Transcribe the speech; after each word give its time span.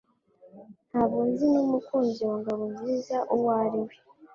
Ntabwo 0.89 1.19
nzi 1.29 1.45
n'umukunzi 1.53 2.21
wa 2.29 2.35
Ngabonziza 2.41 3.17
uwo 3.35 3.49
ari 3.63 3.79
we 3.85 3.95